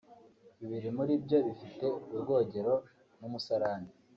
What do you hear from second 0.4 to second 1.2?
bibiri muri